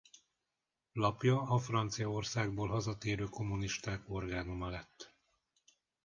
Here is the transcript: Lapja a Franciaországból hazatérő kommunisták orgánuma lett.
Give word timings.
Lapja 0.93 1.41
a 1.41 1.57
Franciaországból 1.57 2.67
hazatérő 2.67 3.25
kommunisták 3.25 4.09
orgánuma 4.09 4.69
lett. 4.69 5.15